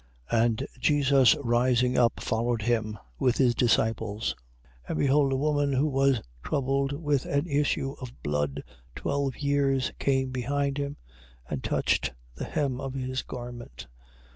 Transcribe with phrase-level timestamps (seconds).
[0.31, 0.45] 9:19.
[0.45, 4.33] And Jesus rising up followed him, with his disciples.
[4.89, 4.89] 9:20.
[4.89, 8.63] And behold a woman who was troubled with an issue of blood
[8.95, 10.97] twelve years, came behind him,
[11.47, 13.85] and touched the hem of his garment.